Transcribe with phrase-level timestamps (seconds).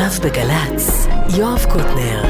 [0.00, 1.06] עכשיו בגל"צ,
[1.38, 2.22] יואב קוטנר.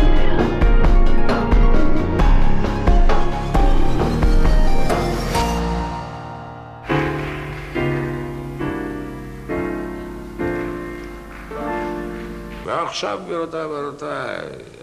[12.64, 14.36] ועכשיו, גבירותיי ורבותיי,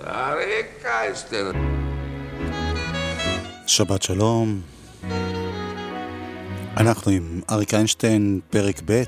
[0.07, 1.45] אריק איינשטיין.
[3.67, 4.61] שבת שלום.
[6.77, 9.04] אנחנו עם אריק איינשטיין, פרק ב',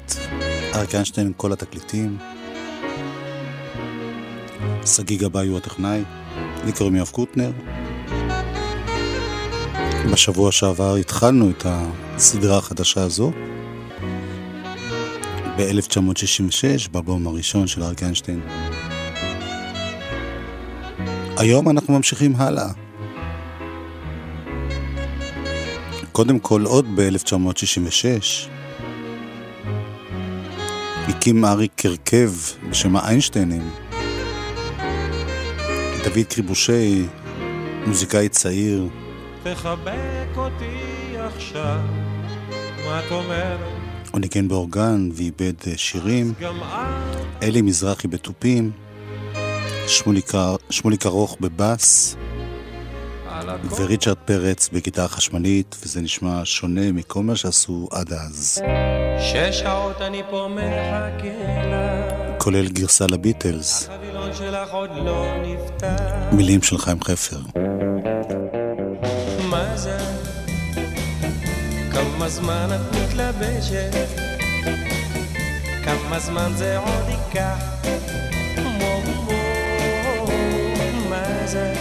[0.75, 2.36] אריק איינשטיין, כל התקליטים.
[4.87, 6.03] שגיא גבאי הוא הטכנאי,
[6.65, 7.51] לי קוראים יואב קוטנר.
[10.11, 13.31] בשבוע שעבר התחלנו את הסדרה החדשה הזו.
[15.57, 18.41] ב-1966, באלבום הראשון של אריק איינשטיין.
[21.37, 22.67] היום אנחנו ממשיכים הלאה.
[26.11, 28.49] קודם כל, עוד ב-1966,
[31.07, 32.31] הקים אריק הרכב
[32.69, 33.86] בשם האיינשטיינים.
[36.07, 37.05] דוד קריבושי,
[37.85, 38.87] מוזיקאי צעיר.
[39.43, 40.77] תחבק אותי
[41.17, 41.79] עכשיו,
[42.85, 43.59] מה את אומרת?
[44.11, 46.33] הוא ניגן באורגן ואיבד אה, שירים.
[47.43, 48.71] אלי מזרחי בתופים.
[50.69, 52.15] שמוליק ארוך בבאס.
[53.77, 58.61] וריצ'רד פרץ בגיטרה חשמלית, וזה נשמע שונה מכל מה שעשו עד אז.
[59.19, 63.89] שש שעות אני פה מחכה לה, כולל גרסה לביטלס,
[64.29, 66.01] החבילון שלך עוד לא נפתח.
[66.31, 67.37] מילים של חיים חפר.
[69.49, 69.97] מה זה?
[71.91, 73.95] כמה זמן את מתלבשת?
[75.85, 77.63] כמה זמן זה עוד ייקח?
[81.45, 81.73] זה?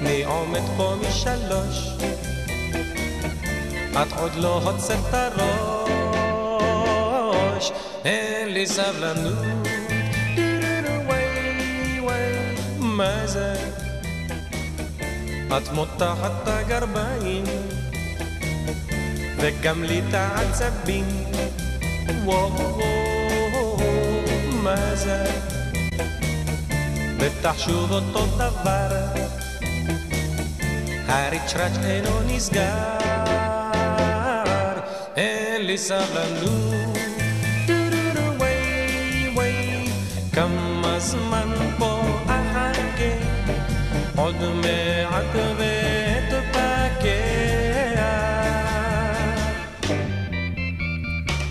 [0.00, 1.88] אני עומד פה משלוש
[3.92, 5.72] את עוד לא הוצאת את הראש
[8.04, 9.61] אין לי סבלנות
[12.92, 13.54] וואי, מה זה?
[15.56, 17.44] את מותחת את הגרביים
[19.36, 21.04] וגם לי את העצבים
[22.24, 23.78] וואו וואו
[24.62, 25.24] מה זה?
[27.18, 28.88] בטח שוב אותו דבר
[31.06, 32.98] הריצ'ראץ' אינו נסגר
[35.16, 36.98] אין לי סבלנות
[40.32, 41.41] כמה זמן
[44.40, 47.08] עוד מעט ואתפקע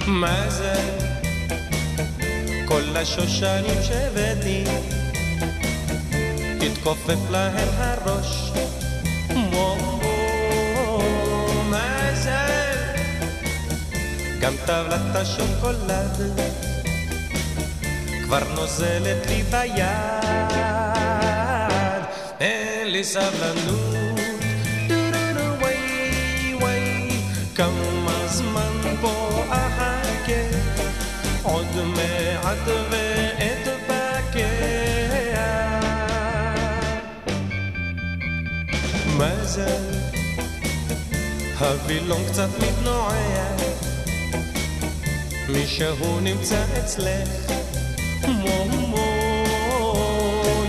[0.07, 0.73] מה זה?
[2.65, 4.63] כל השושנים שהבאתי
[6.61, 8.51] התכופף להם הראש
[11.69, 12.47] מה זה?
[14.39, 16.21] גם טבלת השוקולד
[18.23, 21.30] כבר נוזלת לי ביד
[23.01, 24.19] אין לי סבלנות
[24.87, 27.09] דו-דו-דו, וואי וואי
[27.55, 30.41] כמה זמן פה אחכה
[31.43, 34.47] עוד מעט ואתבקע
[39.05, 39.77] מה זה?
[41.59, 43.55] הווילון קצת מתנועע
[45.49, 47.51] מישהו נמצא אצלך
[48.27, 49.45] מו מו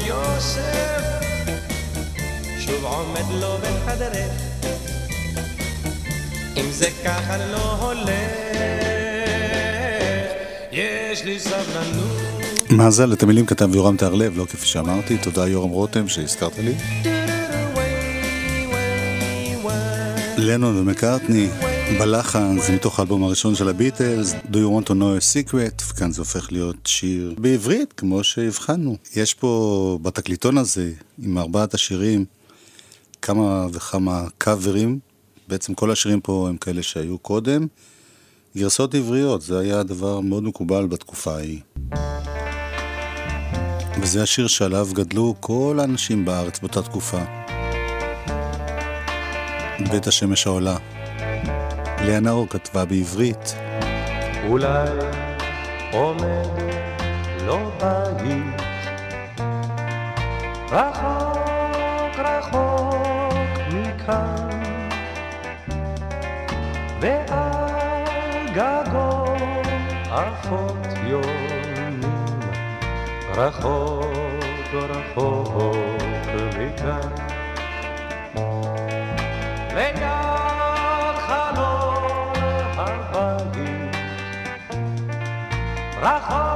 [0.06, 1.02] יוסף
[3.03, 4.31] עומד לו בחדרך
[6.57, 8.09] אם זה ככה לא הולך
[10.73, 12.33] יש לי סבלנות
[12.71, 15.19] מזל, את המילים כתב יורם תהרלב, לא כפי שאמרתי.
[15.19, 16.75] תודה יורם רותם שהזכרת לי.
[20.37, 21.49] לנון ומקארטני,
[21.99, 25.83] בלחן, זה מתוך האלבום הראשון של הביטלס, Do you want to know a secret?
[25.91, 28.97] וכאן זה הופך להיות שיר בעברית, כמו שהבחנו.
[29.17, 30.91] יש פה בתקליטון הזה,
[31.23, 32.25] עם ארבעת השירים,
[33.22, 34.99] כמה וכמה קאברים.
[35.49, 37.66] בעצם כל השירים פה הם כאלה שהיו קודם.
[38.56, 41.60] גרסאות עבריות, זה היה דבר מאוד מקובל בתקופה ההיא.
[44.01, 47.22] וזה השיר שעליו גדלו כל האנשים בארץ באותה תקופה.
[49.91, 50.77] בית השמש העולה.
[52.07, 53.54] לאה נאור כתבה בעברית,
[54.48, 54.89] אולי
[55.92, 56.48] עומד
[57.47, 57.71] לו
[58.22, 58.63] בית
[60.71, 62.72] רחוק רחוק
[64.12, 64.48] מכאן
[67.00, 69.24] ועל גגו
[70.10, 72.41] עפות יונים
[73.34, 74.04] רחוק
[74.72, 75.53] רחוק
[76.59, 77.09] מכאן
[79.74, 82.32] ליד חלון
[82.76, 83.97] הבית
[86.03, 86.52] רחוק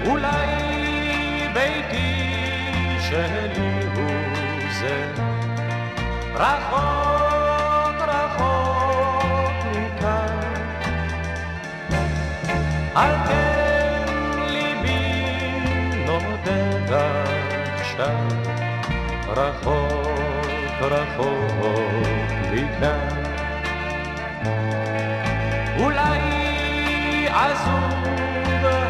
[0.05, 0.19] הוא
[4.79, 5.13] זה
[6.35, 10.37] רחוק רחוק מכאן
[12.95, 13.46] על כן
[17.99, 18.15] עכשיו.
[19.27, 21.53] רחוק רחוק
[22.51, 23.23] מכאן.
[25.79, 27.93] אולי עזוב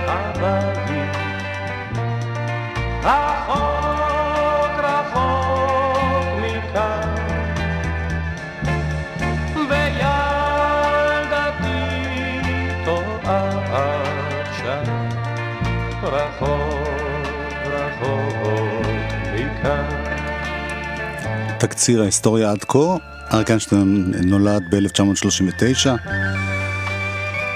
[0.08, 1.16] הבית.
[3.04, 3.77] רחוק
[21.60, 22.96] תקציר ההיסטוריה עד כה,
[23.34, 25.90] אריק איינשטיין נולד ב-1939,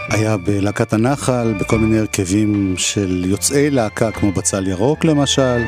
[0.09, 5.63] היה בלהקת הנחל, בכל מיני הרכבים של יוצאי להקה כמו בצל ירוק למשל,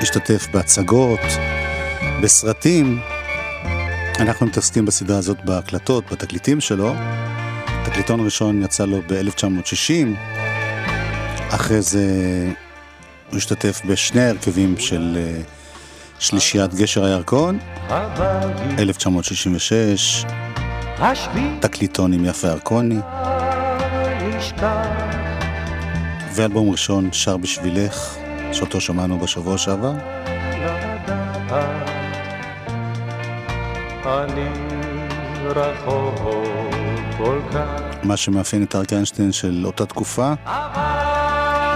[0.00, 1.20] השתתף בהצגות,
[2.22, 3.00] בסרטים.
[4.18, 6.94] אנחנו מתעסקים בסדרה הזאת בהקלטות, בתקליטים שלו.
[7.84, 10.16] תקליטון ראשון יצא לו ב-1960,
[11.50, 12.04] אחרי זה
[13.30, 15.57] הוא השתתף בשני ההרכבים של אה,
[16.18, 17.58] שלישיית גשר הירקון,
[18.78, 20.24] 1966,
[21.60, 22.98] תקליטון עם יפה ירקוני,
[26.34, 28.16] ואלבום ראשון, שר בשבילך,
[28.52, 29.92] שאותו שמענו בשבוע שעבר.
[38.02, 40.34] מה שמאפיין את אריק איינשטיין של אותה תקופה,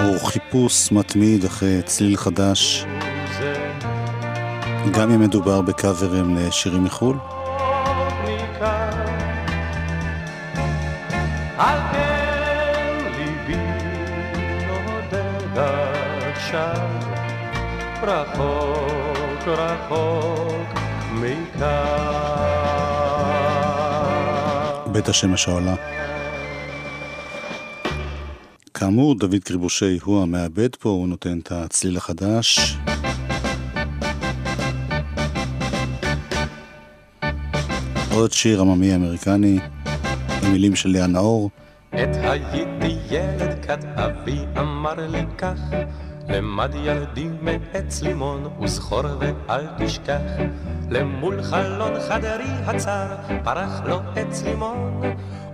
[0.03, 2.85] הוא חיפוש מתמיד אחרי צליל חדש,
[4.90, 7.17] גם אם מדובר בקאברים לשירים מחו"ל.
[11.58, 13.56] על כן ליבי
[14.67, 15.58] נודד
[16.32, 16.88] עכשיו,
[18.02, 20.79] רחוק רחוק
[21.12, 22.23] מכאן.
[24.93, 25.75] בית השמש העולה.
[28.75, 32.76] כאמור, דוד קריבושי הוא המעבד פה, הוא נותן את הצליל החדש.
[38.14, 39.59] עוד שיר עממי אמריקני,
[40.43, 41.50] עם מילים של לאה נאור.
[41.93, 45.59] עת הייתי ילד כת אבי אמר לי כך.
[46.29, 50.20] למד ילדי מעץ לימון וזכור ואל תשכח.
[50.91, 53.06] למול חלון חדרי הצר
[53.44, 55.00] פרח לו עץ לימון.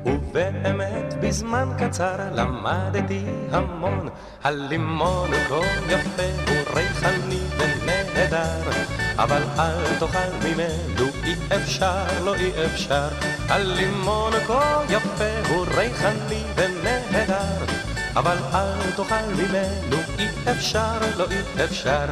[0.07, 4.09] ובאמת בזמן קצר למדתי המון.
[4.45, 13.09] הלימון כה יפה הוא ריחני ונהדר אבל אל תאכל ממנו אי אפשר לא אי אפשר.
[13.49, 17.65] הלימון כה יפה הוא ריחני ונהדר.
[18.17, 22.07] אבל אל תאכל ממנו אי אפשר לא אי אפשר.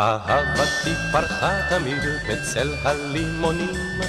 [0.00, 4.00] אהבתי פרחה תמיד בצל הלימונים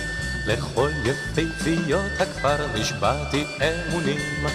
[0.48, 4.48] לכל יפיפיות הכפר נשבעתי אמונים.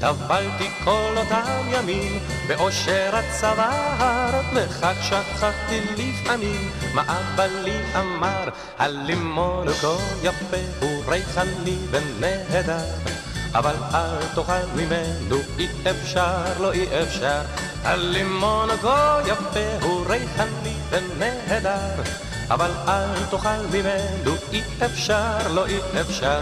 [0.00, 8.48] טבלתי כל אותם ימים באושר הצוואר וכך שכחתי לפעמים מה אבא לי אמר.
[8.78, 12.84] הלימון כה יפה הוא ריחני ונהדר
[13.54, 17.40] אבל אל תאכל ממנו אי אפשר לא אי אפשר.
[17.82, 26.40] הלימון כה יפה הוא ריחני ונהדר אבל אל תאכל ממנו אי אפשר לא אי אפשר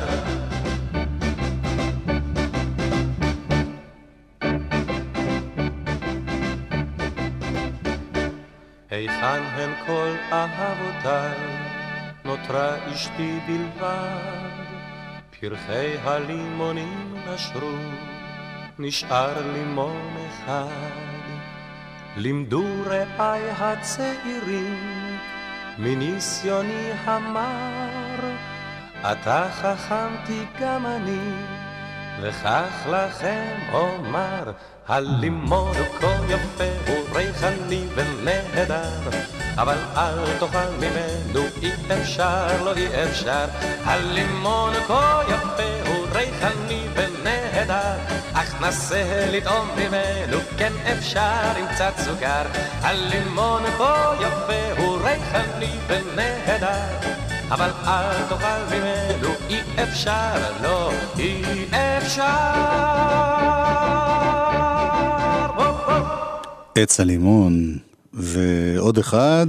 [8.91, 11.67] היכן הן כל אהבותיי?
[12.25, 14.21] נותרה אשתי בלבד,
[15.41, 17.77] פרחי הלימונים נשרו,
[18.79, 20.67] נשאר לימון אחד.
[22.17, 25.06] לימדו רעי הצעירים,
[25.79, 28.31] מניסיוני המר,
[29.01, 31.33] אתה חכמתי גם אני,
[32.21, 34.53] וכך לכם אומר,
[34.89, 39.11] הלימון הוא כה יפה, הוא ריחני ונהדר,
[39.57, 43.45] אבל אל תאכל ממנו, אי אפשר, לא אי אפשר.
[43.85, 46.86] הלימון הוא כה יפה, הוא ריחני
[48.69, 52.43] נסה לטעום ממנו, כן אפשר עם קצת סוכר.
[52.81, 57.11] הלימון כה יפה, הוא ריחני ונהדר.
[57.51, 62.25] אבל אל תאכל ממנו, אי אפשר, לא, אי אפשר.
[66.75, 67.79] עץ הלימון,
[68.13, 69.47] ועוד אחד,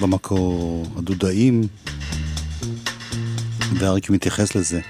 [0.00, 1.62] במקור הדודאים,
[3.78, 4.80] ואריק מתייחס לזה.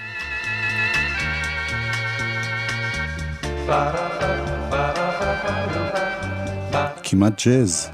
[7.03, 7.91] כמעט ג'אז.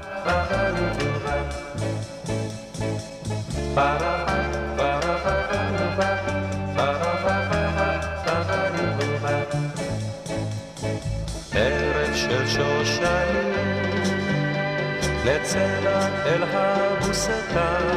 [15.25, 17.87] לצלע אל הבוסתן,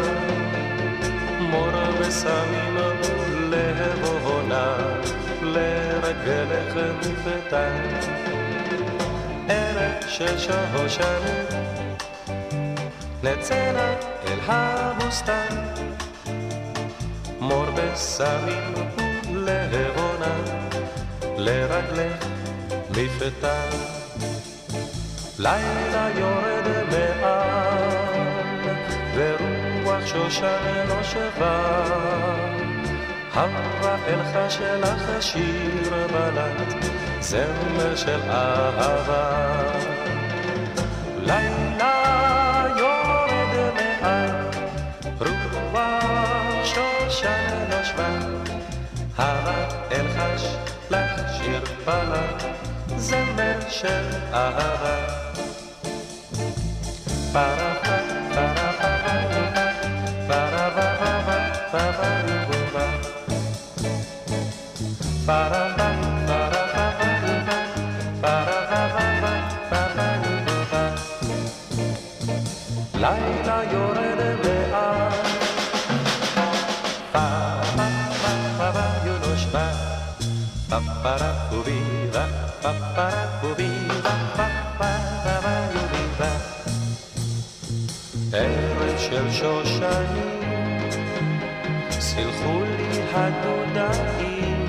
[1.41, 1.69] מור
[2.01, 2.89] ושמים
[6.31, 7.89] לרגלך מפתן.
[9.49, 11.47] ערב של שושנים,
[13.23, 13.73] נצא
[14.27, 15.57] אל הבוסתן,
[17.41, 18.75] מור ושמים
[19.35, 20.35] להבונה,
[21.37, 22.27] לרגלך
[22.91, 23.71] מפתן.
[25.39, 27.89] לילה יורד מעל,
[29.15, 32.70] ורוח שושן נושבה.
[33.35, 36.85] הרפאל שלך שיר בלט,
[37.21, 39.73] זמר של אהבה.
[41.19, 44.31] לילה יורד מעל,
[45.21, 48.09] רוח שושן נושבה.
[49.17, 50.47] הרפאל חש
[50.91, 52.43] לך שיר בלט,
[52.97, 55.21] זמר של אהבה.
[88.33, 90.91] ערב של שושנים
[91.91, 94.67] סילחו לי הדודאים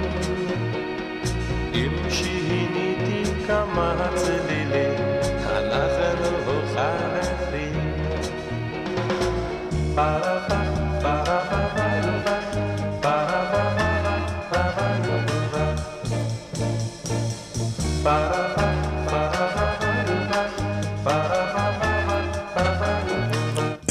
[1.73, 4.95] אם שיניתי כמה צלילים
[5.47, 7.91] אנחנו חלפים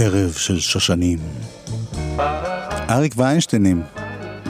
[0.02, 1.18] ערב של שושנים.
[2.90, 3.82] אריק ואיינשטיינים,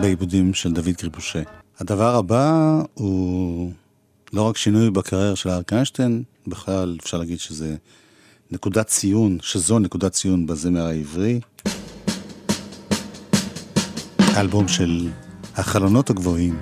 [0.00, 1.42] בעיבודים של דוד קריבושה.
[1.80, 3.72] הדבר הבא הוא
[4.32, 7.76] לא רק שינוי בקריירה של אריק איינשטיין, בכלל אפשר להגיד שזה
[8.50, 11.40] נקודת ציון, שזו נקודת ציון בזמר העברי.
[14.36, 15.08] אלבום של
[15.56, 16.58] החלונות הגבוהים.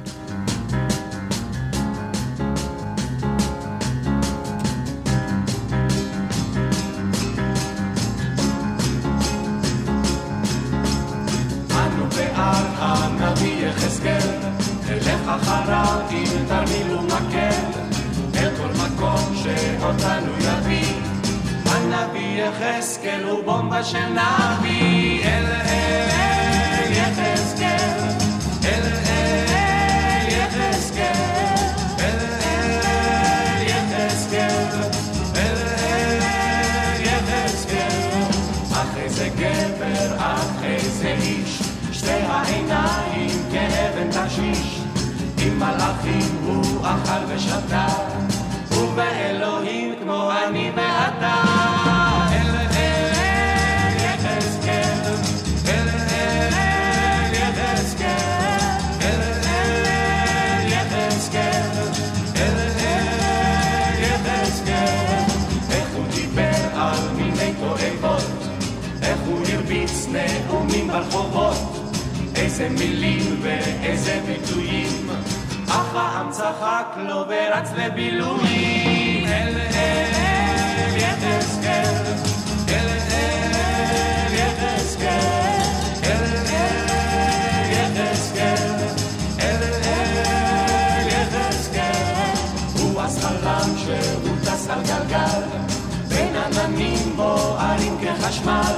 [46.48, 47.86] הוא אכל ושתה,
[48.70, 51.34] ובאלוהים כמו אני ואתה.
[52.32, 55.14] אל אל יחזקאל,
[55.68, 58.58] אל אל יחזקאל,
[59.00, 61.70] אל אל יחזקאל,
[62.36, 65.24] אל אל יחזקאל.
[65.70, 68.24] איך הוא דיבר על מיני תועבות,
[69.02, 71.56] איך הוא הרביץ נאומים ברחובות,
[72.36, 75.08] איזה מילים ואיזה ביטויים,
[75.68, 79.26] אך העם צחק לו ורץ לבילויים.
[79.26, 81.94] אל אל יחזקאל,
[82.68, 82.88] אל
[83.20, 85.38] אל יחזקאל,
[97.16, 98.76] בוערים כחשמל,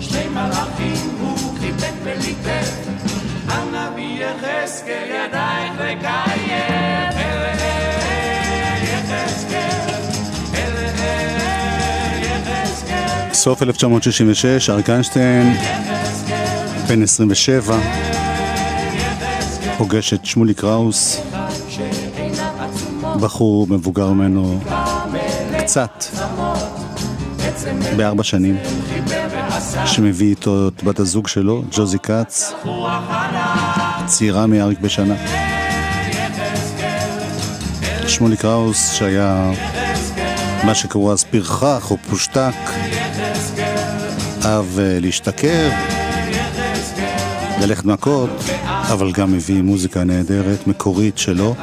[0.00, 2.88] שני מלאכים הוא חיבק וליטף,
[13.42, 15.56] סוף 1966, אריק איינשטיין,
[16.88, 17.78] בן 27,
[19.78, 21.20] פוגש את שמולי קראוס,
[23.20, 24.60] בחור מבוגר ממנו
[25.58, 26.04] קצת,
[27.96, 28.56] בארבע שנים,
[29.86, 32.52] שמביא איתו את בת הזוג שלו, ג'וזי כץ,
[34.06, 35.14] צעירה מאריק בשנה.
[38.08, 39.52] שמולי קראוס, שהיה
[40.64, 42.54] מה שקראו אז פרחח או פושטק,
[44.44, 45.70] אהב אה, להשתכר,
[47.60, 48.30] ללכת מכות,
[48.64, 51.54] אבל גם הביא מוזיקה נהדרת, מקורית שלו.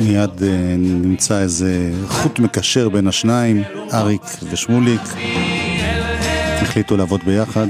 [0.00, 0.44] מיד uh,
[0.78, 5.00] נמצא איזה חוט מקשר בין השניים, אריק ושמוליק.
[6.74, 7.66] החליטו לעבוד ביחד.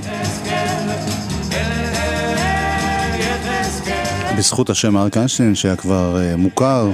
[4.38, 6.90] בזכות השם אריק איינשטיין, שהיה כבר uh, מוכר,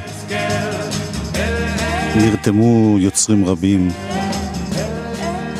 [2.16, 3.88] נרתמו יוצרים רבים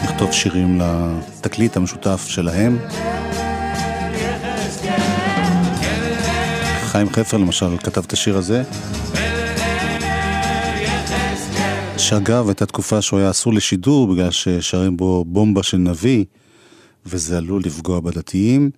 [0.05, 2.79] לכתוב שירים לתקליט המשותף שלהם.
[6.83, 8.63] חיים חפר למשל כתב את השיר הזה.
[11.97, 16.25] שאגב, הייתה תקופה שהוא היה אסור לשידור בגלל ששרים בו בומבה של נביא,
[17.07, 18.71] וזה עלול לפגוע בדתיים.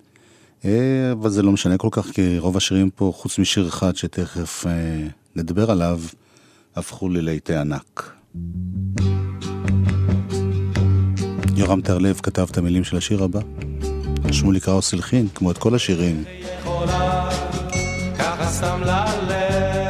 [0.65, 4.67] אה, אבל זה לא משנה כל כך, כי רוב השירים פה, חוץ משיר אחד שתכף
[4.67, 5.99] אה, נדבר עליו,
[6.75, 8.13] הפכו ללהיטי ענק.
[11.55, 13.39] יורם טהרלב כתב את המילים של השיר הבא.
[14.33, 16.23] שמולי קראוס הלחין, כמו את כל השירים.
[18.19, 19.82] ככה סתם ללכת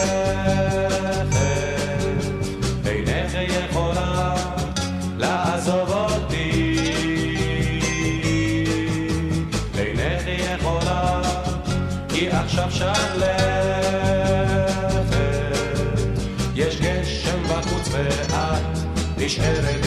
[19.34, 19.83] נשארת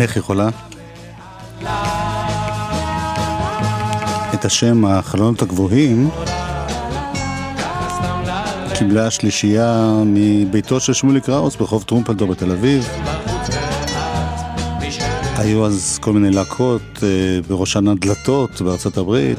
[0.00, 0.48] אינך יכולה?
[4.34, 6.10] את השם החלונות הגבוהים
[8.74, 12.88] קיבלה השלישייה מביתו של שמולי קראוס ברחוב טרומפלדור בתל אביב.
[15.36, 17.08] היו אז כל מיני להקות, אה,
[17.48, 19.38] בראשן הדלתות בארצות הברית.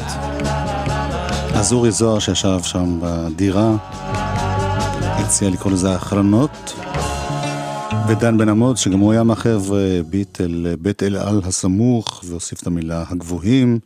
[1.53, 3.75] אז אורי זוהר שישב שם בדירה
[5.01, 6.68] הציע לקרוא לזה החלונות.
[8.11, 13.03] ודן בן אמוץ, שגם הוא היה מהחבר'ה ביטל, בית אל על הסמוך, והוסיף את המילה
[13.07, 13.79] הגבוהים.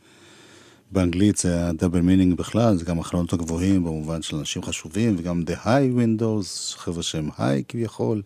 [0.91, 5.43] באנגלית זה היה double meaning בכלל, זה גם החלונות הגבוהים במובן של אנשים חשובים, וגם
[5.47, 8.21] The High Windows, חבר'ה שהם high כביכול,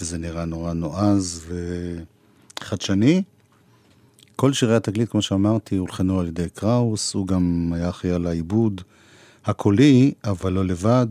[0.00, 1.44] וזה נראה נורא נועז
[2.60, 3.22] וחדשני.
[4.36, 8.80] כל שירי התקליט, כמו שאמרתי, הולחנו על ידי קראוס, הוא גם היה אחראי על העיבוד
[9.44, 11.06] הקולי, אבל לא לבד.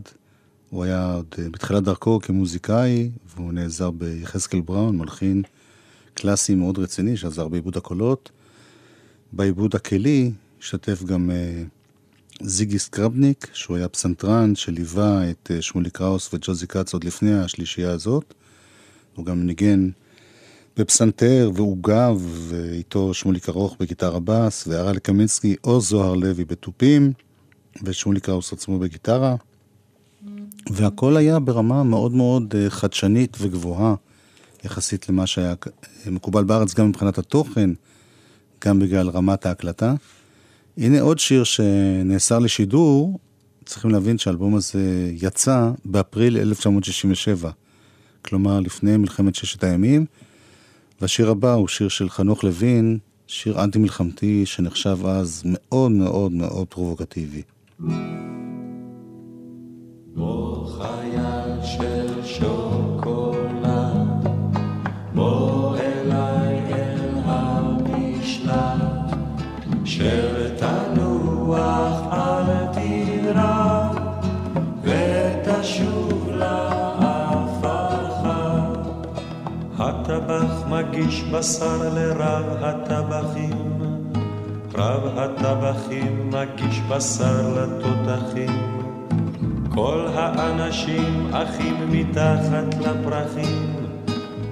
[0.70, 5.42] הוא היה עוד אה, בתחילת דרכו כמוזיקאי, והוא נעזר ביחזקאל בראון, מלחין
[6.14, 8.30] קלאסי מאוד רציני, שעזר בעיבוד הקולות.
[9.32, 16.34] בעיבוד הכלי השתתף גם uh, זיגי סקרבניק, שהוא היה פסנתרן שליווה את uh, שמולי קראוס
[16.34, 18.34] וג'וזי כץ עוד לפני השלישייה הזאת.
[19.14, 19.90] הוא גם ניגן
[20.76, 27.12] בפסנתר ועוגב, ואיתו שמולי ארוך בגיטר הבאס, והרל קמינסקי או זוהר לוי בתופים.
[27.82, 29.36] ושמולי קראוס עצמו בגיטרה,
[30.70, 33.94] והכל היה ברמה מאוד מאוד אה, חדשנית וגבוהה,
[34.64, 35.54] יחסית למה שהיה
[36.06, 37.70] אה, מקובל בארץ, גם מבחינת התוכן,
[38.64, 39.94] גם בגלל רמת ההקלטה.
[40.76, 43.18] הנה עוד שיר שנאסר לשידור,
[43.64, 47.50] צריכים להבין שהאלבום הזה יצא באפריל 1967,
[48.22, 50.06] כלומר לפני מלחמת ששת הימים,
[51.00, 57.42] והשיר הבא הוא שיר של חנוך לוין, שיר אנטי-מלחמתי שנחשב אז מאוד מאוד מאוד פרובוקטיבי.
[60.16, 63.66] בוא חייל של שוקולד,
[65.14, 68.56] בוא אליי אל המשלט,
[69.84, 73.88] של תנוח אל תירא,
[74.82, 78.26] ותשוב לעפרך.
[79.78, 83.82] הטבח מגיש בשר לרב הטבחים,
[84.74, 88.85] רב הטבחים מגיש בשר לתותחים.
[89.76, 93.72] כל האנשים אחים מתחת לפרחים,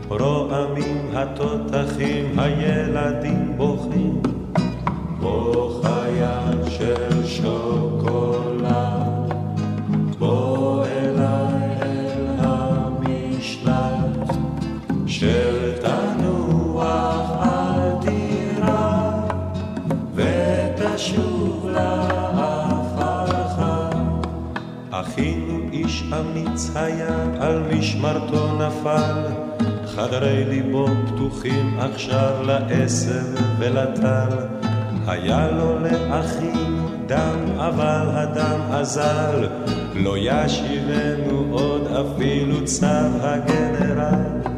[0.08, 4.22] רועמים התותחים, הילדים בוכים.
[5.20, 5.83] בוא
[26.20, 29.22] אמיץ היה, על משמרתו נפל,
[29.86, 33.24] חדרי ליבו פתוחים עכשיו לעשב
[33.58, 34.28] ולטל.
[35.06, 39.48] היה לו לאחים דם, אבל הדם אזל,
[39.94, 42.86] לא ישיבנו עוד אפילו צו
[43.20, 44.53] הגנרל.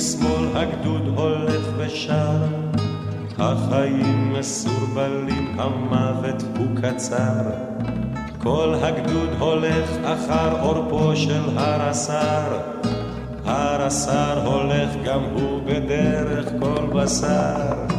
[0.00, 2.36] ימין ושמאל הגדוד הולך ושר,
[3.38, 7.42] החיים מסורבלים, המוות הוא קצר.
[8.38, 12.58] כל הגדוד הולך אחר עורפו של הר הסר,
[13.44, 17.89] הר הסר הולך גם הוא בדרך כל בשר.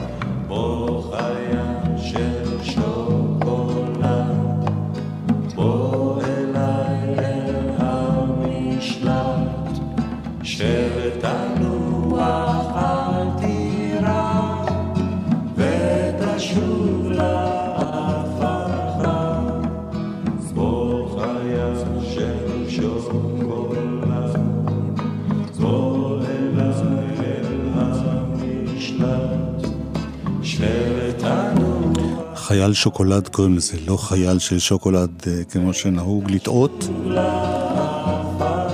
[32.61, 36.89] חייל שוקולד קוראים לזה, לא חייל של שוקולד אה, כמו שנהוג לטעות.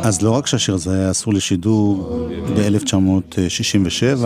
[0.03, 4.25] אז לא רק שהשיר הזה היה אסור לשידור ב-1967,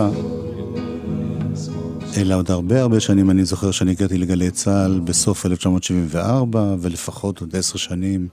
[2.16, 7.56] אלא עוד הרבה הרבה שנים אני זוכר שאני הגעתי לגלי צה"ל בסוף 1974, ולפחות עוד
[7.56, 8.28] עשר שנים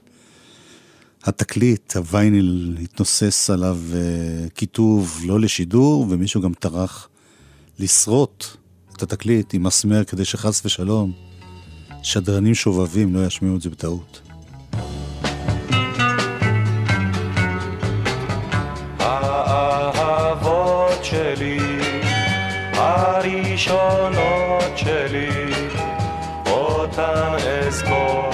[1.24, 7.08] התקליט, הווייניל, התנוסס עליו אה, כיתוב לא לשידור, ומישהו גם טרח
[7.78, 8.59] לשרוט
[9.02, 11.12] את התקליט עם מסמר כדי שחס ושלום
[12.02, 14.20] שדרנים שובבים לא ישמיעו את זה בטעות.
[18.98, 21.58] האהבות שלי,
[22.72, 25.28] הראשונות שלי,
[26.46, 27.36] אותן
[27.66, 28.29] אזכור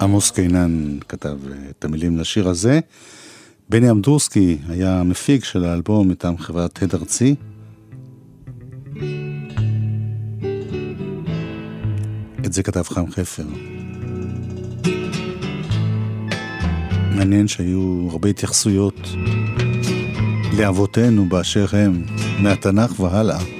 [0.00, 2.80] עמוס קינן כתב אה, את המילים לשיר הזה.
[3.68, 7.34] בני אמדורסקי היה המפיק של האלבום מטעם חברת הד ארצי.
[12.46, 13.44] את זה כתב חיים חפר.
[17.16, 19.08] מעניין שהיו הרבה התייחסויות
[20.58, 22.02] לאבותינו באשר הם,
[22.42, 23.57] מהתנ"ך והלאה.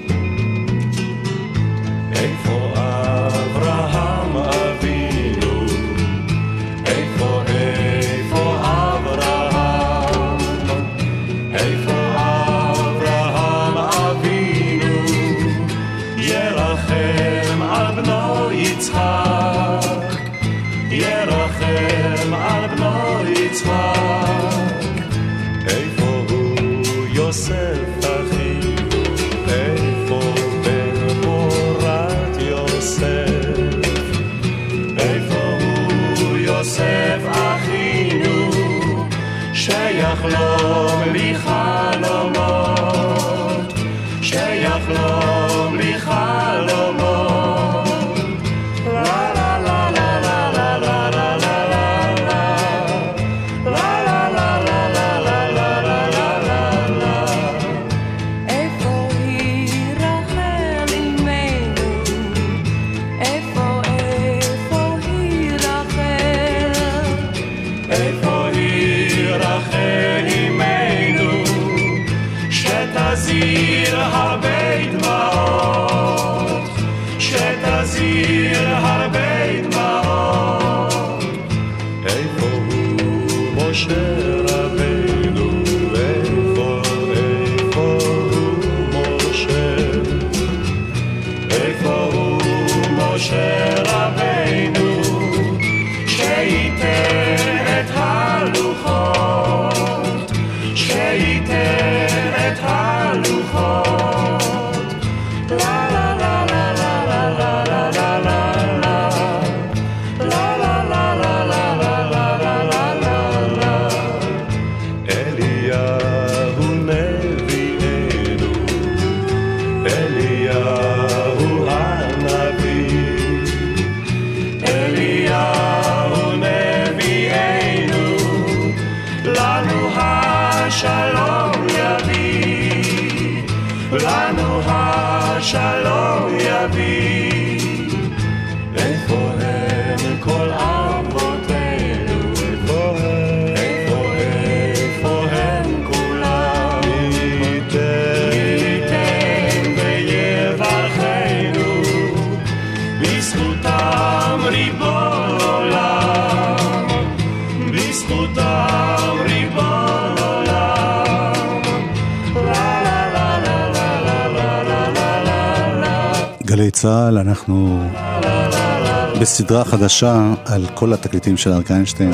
[169.48, 172.10] בסדרה חדשה על כל התקליטים של אריק איינשטיין.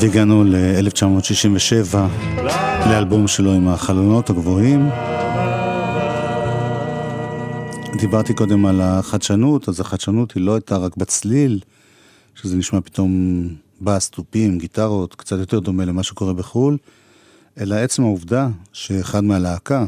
[0.00, 1.96] והגענו ל-1967,
[2.86, 4.90] לאלבום שלו עם החלונות הגבוהים.
[8.00, 11.60] דיברתי קודם על החדשנות, אז החדשנות היא לא הייתה רק בצליל,
[12.34, 13.48] שזה נשמע פתאום
[13.80, 16.76] בס, תופים, גיטרות, קצת יותר דומה למה שקורה בחו"ל,
[17.60, 19.84] אלא עצם העובדה שאחד מהלהקה,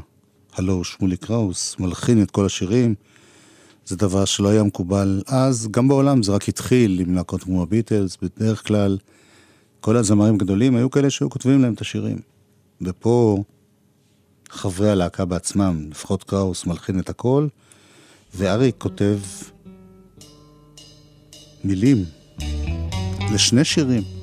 [0.57, 2.95] הלו שמולי קראוס, מלחין את כל השירים,
[3.87, 8.17] זה דבר שלא היה מקובל אז, גם בעולם זה רק התחיל עם להקות כמו הביטלס,
[8.23, 8.99] בדרך כלל
[9.81, 12.19] כל הזמרים הגדולים היו כאלה שהיו כותבים להם את השירים.
[12.83, 13.43] ופה
[14.51, 17.47] חברי הלהקה בעצמם, לפחות קראוס מלחין את הכל,
[18.35, 19.19] ואריק כותב
[21.65, 22.05] מילים
[23.35, 24.16] לשני שירים.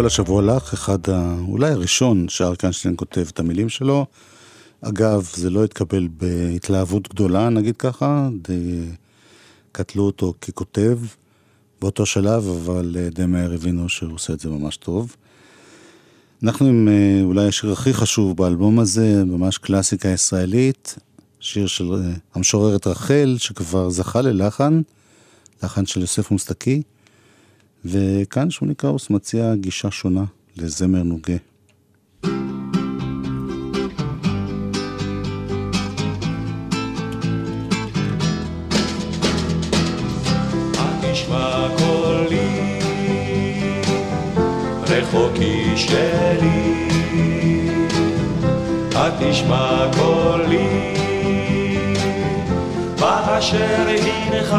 [0.00, 1.34] כל השבוע לך, אחד, ה...
[1.48, 4.06] אולי הראשון שארק איינשטיין כותב את המילים שלו.
[4.80, 8.82] אגב, זה לא התקבל בהתלהבות גדולה, נגיד ככה, די...
[9.72, 10.98] קטלו אותו ככותב
[11.80, 15.16] באותו שלב, אבל אה, די מהר הבינו שהוא עושה את זה ממש טוב.
[16.42, 20.98] אנחנו עם אה, אולי השיר הכי חשוב באלבום הזה, ממש קלאסיקה ישראלית,
[21.40, 24.80] שיר של אה, המשוררת רחל, שכבר זכה ללחן,
[25.62, 26.82] לחן של יוסף מוסטקי.
[27.84, 30.24] וכאן שמולי קראוס מציע גישה שונה
[30.56, 31.36] לזמר נוגה.
[44.88, 46.80] רחוקי שלי,
[49.20, 50.94] תשמע קולי,
[53.00, 54.56] באשר הינך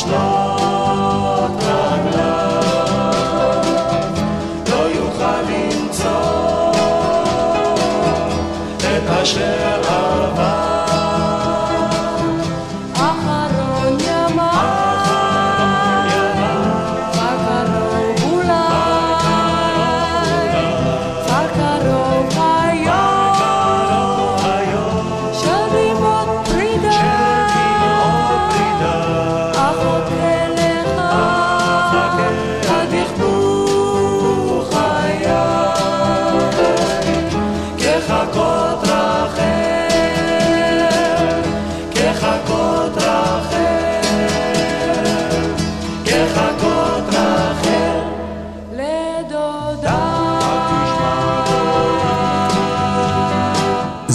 [0.00, 0.51] Lord.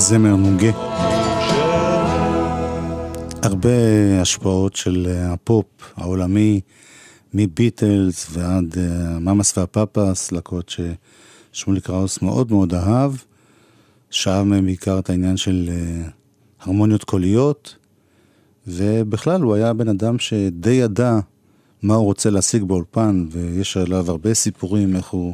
[0.08, 0.72] זמר נוגה.
[3.44, 3.70] הרבה
[4.22, 6.62] השפעות של אה, הפופ העולמי,
[7.34, 10.74] מביטלס ועד אה, הממאס והפאפס, להקות
[11.54, 13.12] ששמולי קראוס מאוד מאוד אהב.
[14.10, 16.10] שאב מהם בעיקר את העניין של אה,
[16.60, 17.76] הרמוניות קוליות,
[18.68, 21.20] ובכלל הוא היה בן אדם שדי ידע
[21.82, 25.34] מה הוא רוצה להשיג באולפן, ויש עליו הרבה סיפורים איך הוא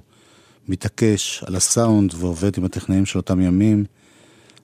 [0.67, 3.86] מתעקש על הסאונד ועובד עם הטכנאים של אותם ימים.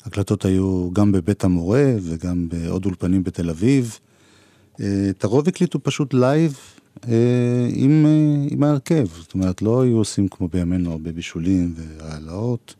[0.03, 3.99] הקלטות היו גם בבית המורה וגם בעוד אולפנים בתל אביב.
[4.81, 6.57] אה, את הרוב הקליטו פשוט live
[7.07, 12.75] אה, עם, אה, עם ההרכב, זאת אומרת, לא היו עושים כמו בימינו הרבה בישולים והעלאות,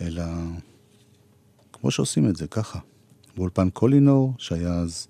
[0.00, 0.22] אלא
[1.72, 2.78] כמו שעושים את זה, ככה.
[3.36, 5.08] באולפן קולינור, שהיה אז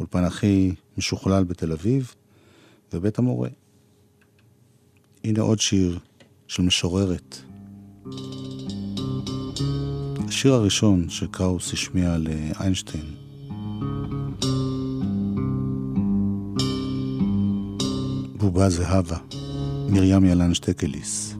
[0.00, 2.14] אולפן הכי משוכלל בתל אביב,
[2.92, 3.48] ובית המורה.
[5.24, 5.98] הנה עוד שיר
[6.48, 7.36] של משוררת.
[10.34, 13.04] השיר הראשון שקראוס השמיע לאיינשטיין.
[18.36, 19.16] בובה זהבה,
[19.88, 21.33] מרים ילן שטקליס.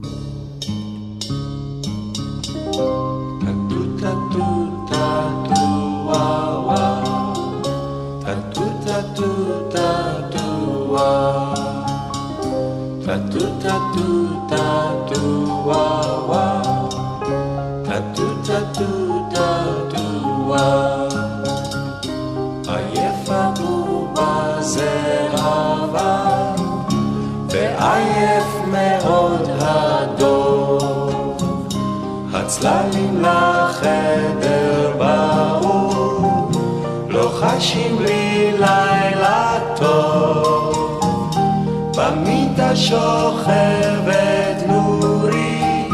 [42.77, 45.93] שוכבת נורית,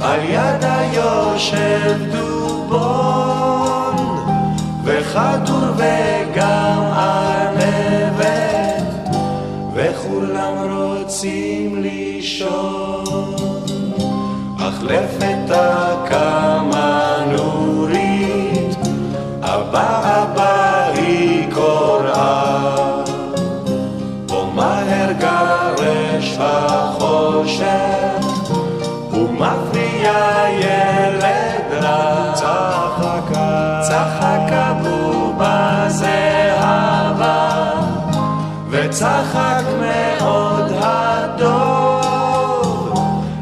[0.00, 3.96] על יד היושב דובון,
[4.84, 8.32] וחתור וגם ארנבת,
[9.74, 13.34] וכולם רוצים לישון.
[14.58, 15.91] אך לפתע
[26.68, 28.26] החושך,
[29.12, 30.12] ומפריע
[30.60, 32.12] ילד רע.
[32.34, 37.70] צחקה, צחקה בובה זהבה,
[38.70, 42.00] וצחק מאוד הדור.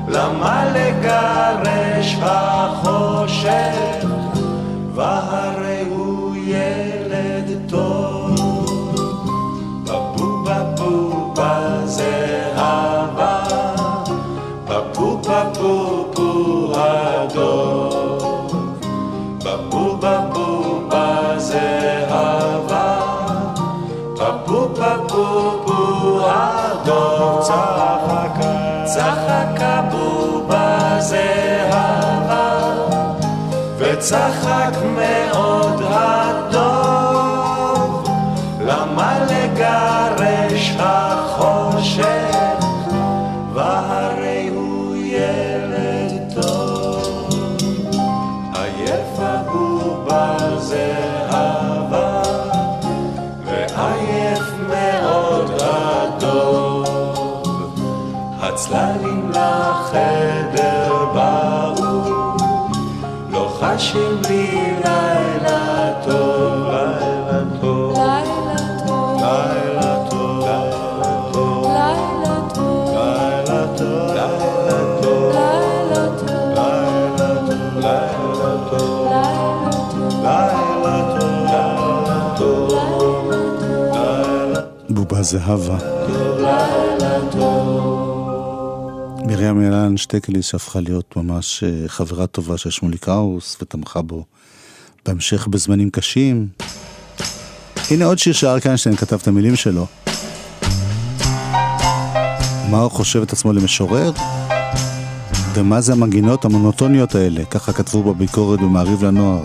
[0.09, 3.80] למה לגרש החושך,
[27.21, 27.43] הדוב.
[27.43, 32.61] צחקה, צחקה בובה זהבה,
[33.79, 36.20] וצחק מאוד הדוב.
[64.29, 64.51] לי
[64.85, 74.01] לילה טוב, לילה טוב, לילה טוב, לילה טוב, לילה טוב, לילה טוב, לילה
[75.01, 76.09] טוב, לילה
[78.51, 79.07] טוב,
[79.71, 80.59] לילה
[81.19, 82.73] טוב, לילה טוב,
[84.91, 85.77] בובה זהבה.
[86.09, 86.80] לילה טוב.
[89.31, 94.25] מרים ילן שטקליס שהפכה להיות ממש אה, חברה טובה של שמולי קראוס ותמכה בו
[95.07, 96.49] בהמשך בזמנים קשים.
[97.91, 99.87] הנה עוד שיר שאריק איינשטיין כתב את המילים שלו.
[102.71, 104.13] מה הוא חושב את עצמו למשורר?
[105.55, 107.45] ומה זה המנגינות המונוטוניות האלה?
[107.45, 109.43] ככה כתבו בביקורת במעריב לנוער.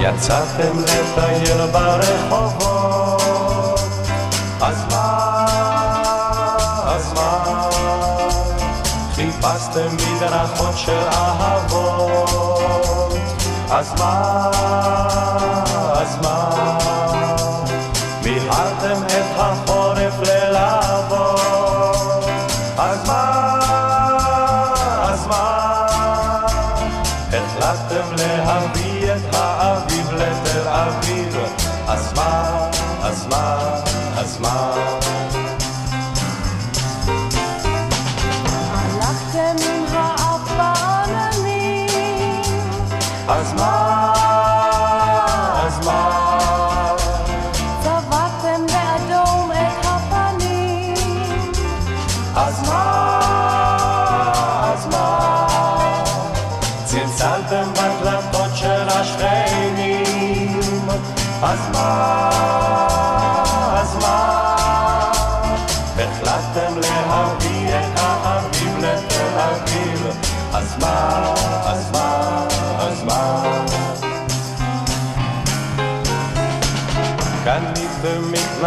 [0.00, 2.41] יצאתם לטייל ברחובות,
[9.72, 12.28] חיפשתם מדרכות של אהבות,
[13.70, 14.50] אז מה,
[15.94, 16.81] אז מה?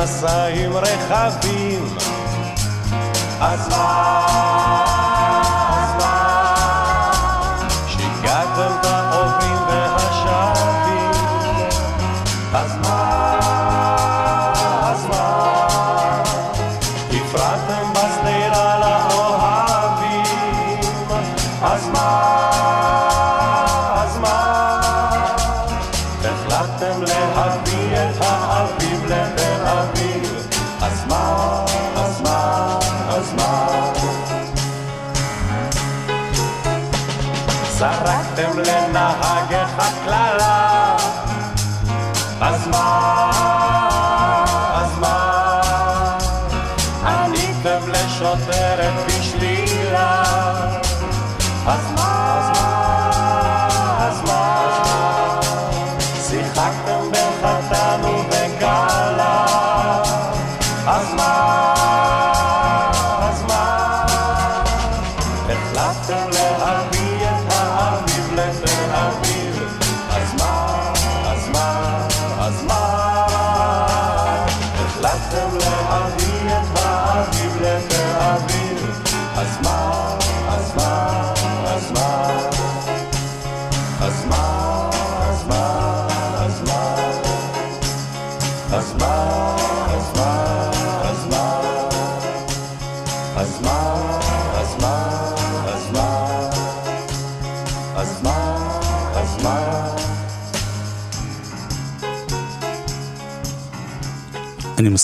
[0.05, 1.97] קניתם מכנסיים רחבים,
[3.39, 4.24] אז מה,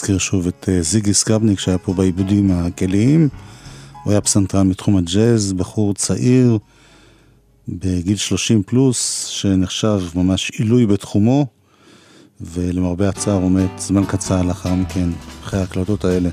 [0.01, 3.29] אני מזכיר שוב את אה, זיגי סקרבניק שהיה פה בעיבודים הכליים.
[4.03, 6.57] הוא היה פסנתרן מתחום הג'אז, בחור צעיר
[7.67, 11.45] בגיל 30 פלוס, שנחשב ממש עילוי בתחומו,
[12.41, 15.09] ולמרבה הצער הוא מת זמן קצר לאחר מכן,
[15.43, 16.29] אחרי ההקלטות האלה.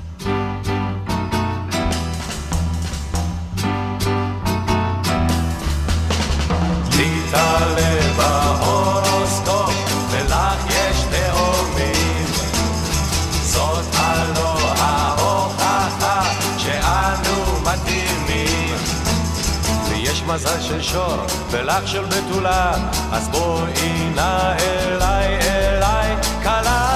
[20.69, 21.17] של שור,
[21.51, 22.73] ולך של בתולה,
[23.11, 26.89] אז בואי נא אליי, אליי, כלה.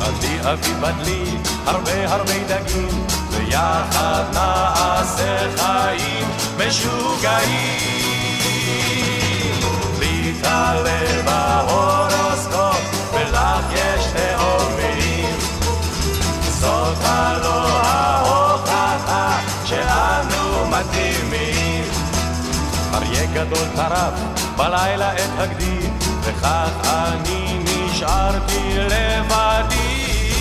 [0.00, 1.24] עדי אבי בדלי,
[1.66, 6.28] הרבה הרבה דגים, ויחד נעשה חיים
[6.58, 8.02] משוגעים.
[9.98, 12.80] להתעלה בהורוסקופ,
[13.12, 15.36] ולך יש תאומים.
[16.60, 17.61] זאת הלא
[22.94, 24.14] אריה גדול טרף
[24.56, 25.90] בלילה את הגדי,
[26.22, 30.32] וכך אני נשארתי לבדי.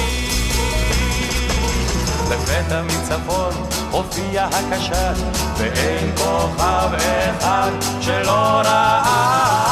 [2.29, 3.53] לפתע מצפון
[3.91, 5.15] הופיע הקשת,
[5.57, 7.71] ואין כוכב אחד
[8.01, 9.70] שלא ראה.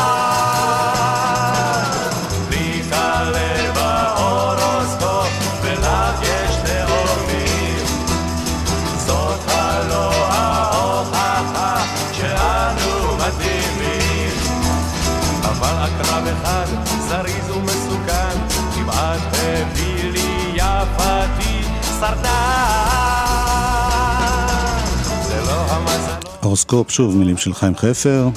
[26.41, 28.29] הורוסקופ, שוב מילים של חיים חפר.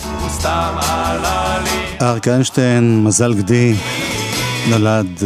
[2.02, 3.74] אריק איינשטיין, מזל גדי,
[4.68, 5.22] נולד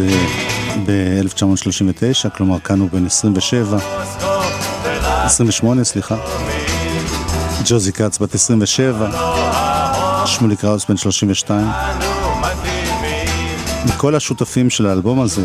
[0.87, 6.16] ב-1939, כלומר כאן הוא בן 27, הורוסקופ, ולך 28 סליחה.
[7.68, 9.11] ג'וזי כץ בת 27,
[10.27, 11.61] שמולי קראוס בן 32.
[11.61, 13.57] אנו מתאימים.
[13.87, 15.43] מכל השותפים של האלבום הזה,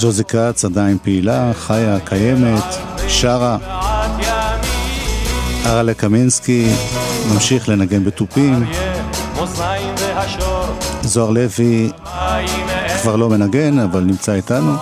[0.00, 2.64] ג'וזי כץ עדיין פעילה, חיה, קיימת,
[3.08, 3.75] שרה,
[5.66, 6.72] אראלה קמינסקי
[7.34, 8.70] ממשיך לנגן בתופים,
[11.02, 11.90] זוהר לוי
[13.02, 14.72] כבר לא מנגן, אבל נמצא איתנו.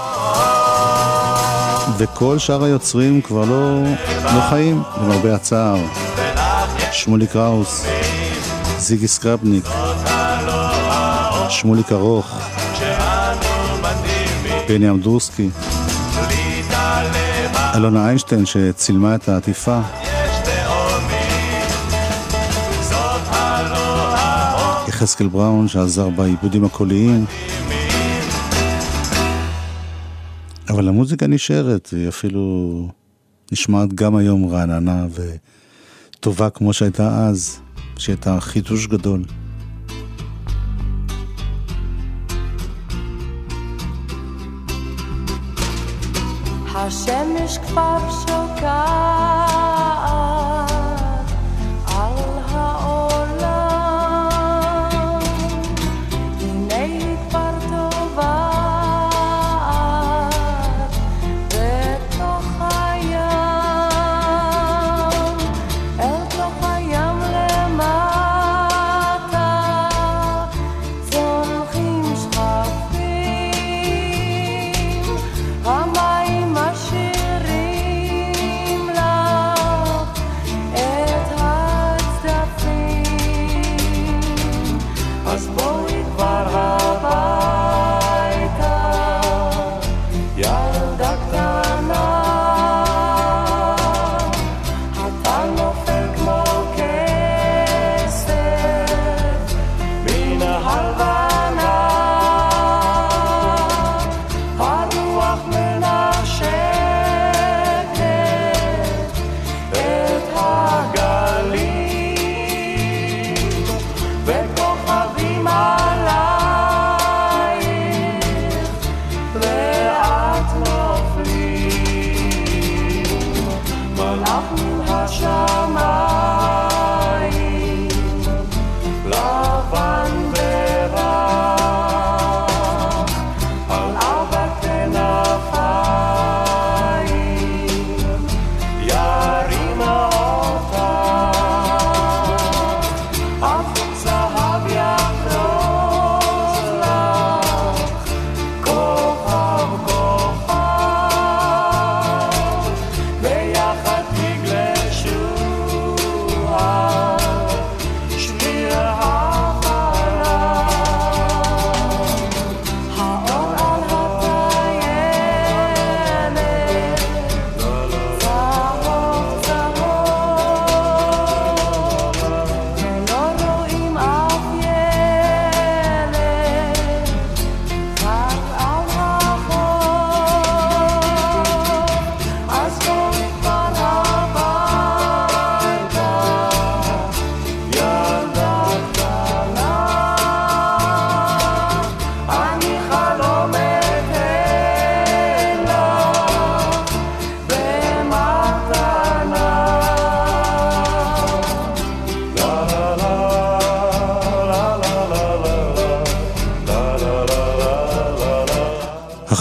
[1.98, 3.82] וכל שאר היוצרים כבר לא,
[4.24, 5.76] לא חיים, למרבה הצער.
[6.92, 7.86] שמולי קראוס,
[8.78, 9.64] זיגי סקרבניק,
[11.48, 12.38] שמוליק ארוך,
[14.68, 15.48] בני אמדורסקי,
[17.74, 19.80] אלונה איינשטיין שצילמה את העטיפה.
[24.94, 27.24] יחזקאל בראון שעזר בעיבודים הקוליים.
[30.68, 32.88] אבל המוזיקה נשארת, היא אפילו
[33.52, 35.06] נשמעת גם היום רעננה
[36.16, 37.60] וטובה כמו שהייתה אז,
[37.98, 39.22] שהייתה חידוש גדול.
[46.74, 49.73] השמש כבר שוקעת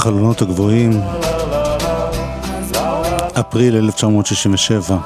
[0.04, 0.91] החלונות הגבוהים,
[3.34, 4.97] אפריל 1967.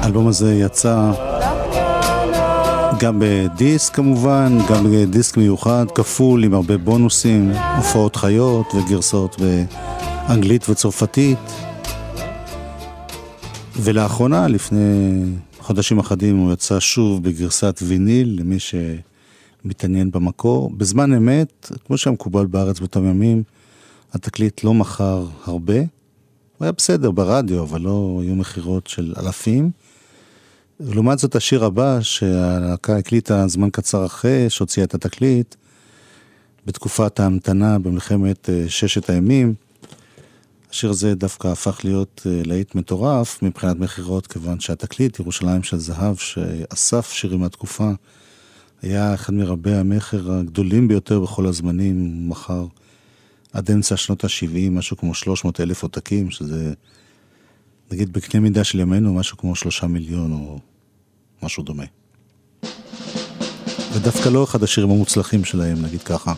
[0.00, 1.12] האלבום הזה יצא
[3.00, 11.38] גם בדיסק כמובן, גם בדיסק מיוחד, כפול עם הרבה בונוסים, הופעות חיות וגרסאות באנגלית וצרפתית.
[13.76, 15.20] ולאחרונה, לפני
[15.60, 18.74] חודשים אחדים, הוא יצא שוב בגרסת ויניל, למי ש...
[19.64, 20.70] מתעניין במקור.
[20.76, 23.42] בזמן אמת, כמו שהיה מקובל בארץ באותם ימים,
[24.12, 25.78] התקליט לא מכר הרבה.
[25.78, 25.86] הוא
[26.60, 29.70] היה בסדר ברדיו, אבל לא היו מכירות של אלפים.
[30.80, 35.54] ולעומת זאת השיר הבא, שהלהקה הקליטה זמן קצר אחרי שהוציאה את התקליט,
[36.66, 39.54] בתקופת ההמתנה במלחמת אה, ששת הימים,
[40.70, 46.16] השיר הזה דווקא הפך להיות אה, להיט מטורף מבחינת מכירות, כיוון שהתקליט, ירושלים של זהב,
[46.16, 47.90] שאסף שירים מהתקופה,
[48.84, 52.66] היה אחד מרבי המכר הגדולים ביותר בכל הזמנים, מכר
[53.52, 56.72] עד אמצע שנות ה-70, משהו כמו 300 אלף עותקים, שזה
[57.92, 60.58] נגיד בקנה מידה של ימינו, משהו כמו שלושה מיליון או
[61.42, 61.84] משהו דומה.
[63.92, 66.34] ודווקא לא אחד השירים המוצלחים שלהם, נגיד ככה.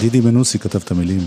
[0.00, 1.20] דידי מנוסי כתב את המילים.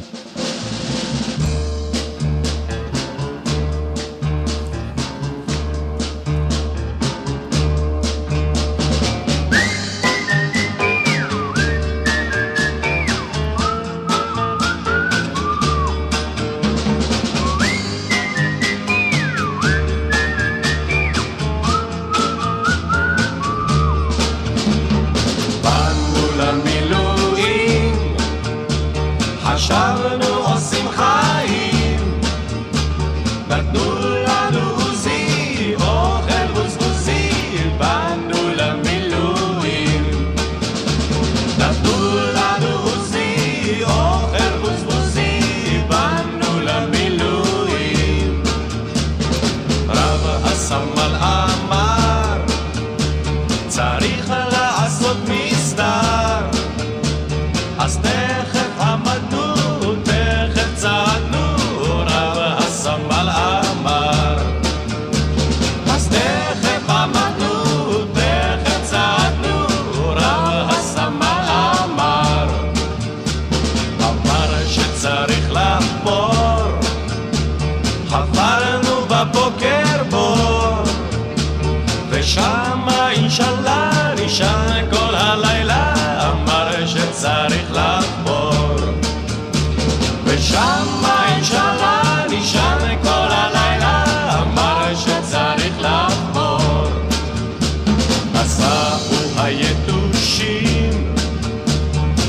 [99.49, 101.13] היתושים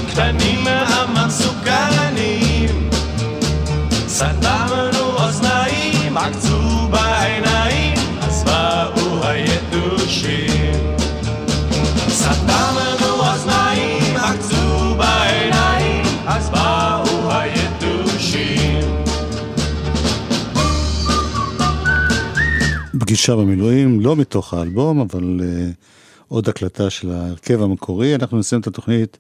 [0.09, 1.71] קטנים מהמצוקנים
[4.09, 10.73] סתמנו אוזניים, עקצו בעיניים אז באו היתושים.
[12.09, 18.81] סתמנו אוזניים, עקצו בעיניים אז באו היתושים.
[23.01, 25.41] פגישה במילואים, לא מתוך האלבום, אבל...
[25.41, 25.45] Uh...
[26.31, 28.15] עוד הקלטה של ההרכב המקורי.
[28.15, 29.19] אנחנו נסיים את התוכנית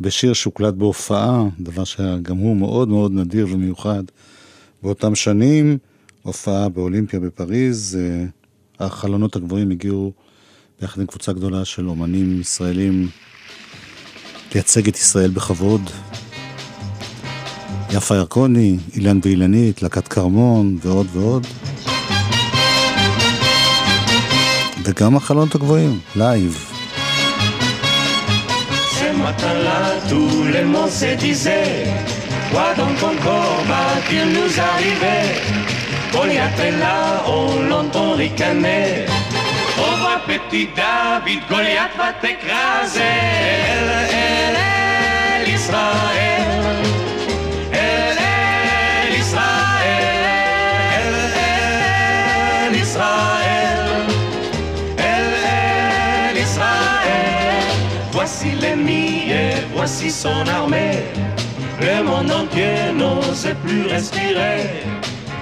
[0.00, 4.02] בשיר שהוקלט בהופעה, דבר שהיה גם הוא מאוד מאוד נדיר ומיוחד
[4.82, 5.78] באותם שנים.
[6.22, 10.12] הופעה באולימפיה בפריז, uh, החלונות הגבוהים הגיעו
[10.80, 13.08] ביחד עם קבוצה גדולה של אומנים ישראלים
[14.54, 15.80] לייצג את ישראל בכבוד.
[17.90, 21.46] יפה ירקוני, אילן ואילנית, להקת כרמון ועוד ועוד.
[24.84, 26.68] וגם החלונות הגבוהים, לייב.
[45.62, 46.41] Israël
[59.82, 61.02] voici son armée.
[61.80, 64.84] Le monde entier n'ose plus respirer.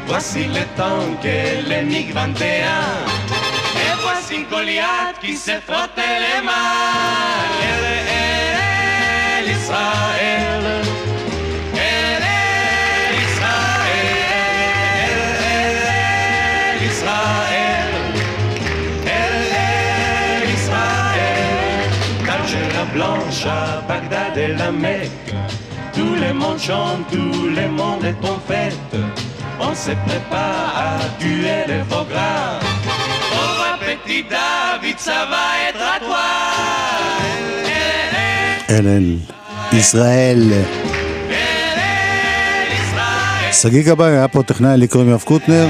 [0.07, 2.41] Voici les tanks et les MiG-21
[3.85, 7.21] Et voici Goliath qui s'est frotté les mains
[22.95, 25.35] blanche à Bagdad et la Mecque.
[25.97, 28.97] Tout le monde chante, tout le monde est en fête.
[29.61, 32.59] On se prépare à tuer les faux gras.
[33.33, 36.29] Pauvre petit David, ça va être à toi.
[38.71, 39.17] אל אל,
[39.73, 40.53] ישראל.
[43.53, 45.67] שגיא גבאי היה פה טכנאי, לי קוראים יואב קוטנר.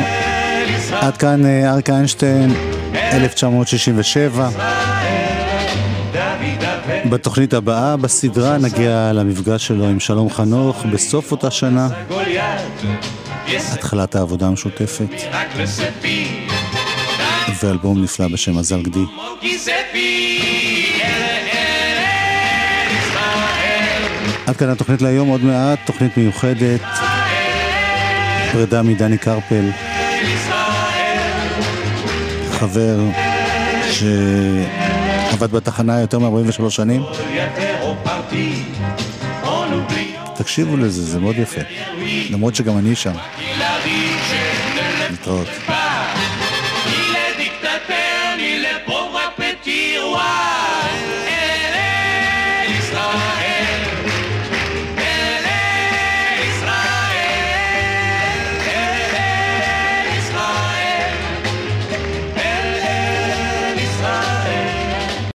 [1.01, 2.55] עד כאן אה, אריק איינשטיין,
[3.13, 4.49] 1967.
[7.05, 11.89] בתוכנית הבאה, בסדרה, נגיע למפגש שלו עם שלום חנוך בסוף אותה שנה,
[13.73, 15.09] התחלת העבודה המשותפת,
[17.63, 19.05] ואלבום נפלא בשם מזל גדי.
[24.47, 26.81] עד כאן התוכנית להיום, עוד מעט, תוכנית מיוחדת,
[28.53, 29.71] פרידה מדני קרפל,
[32.51, 32.99] חבר
[35.31, 37.03] שעבד בתחנה יותר מ-43 שנים.
[40.37, 41.61] תקשיבו לזה, זה מאוד יפה.
[42.31, 43.13] למרות שגם אני שם.
[45.11, 45.49] להתראות.